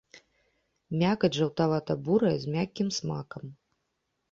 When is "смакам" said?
2.99-3.43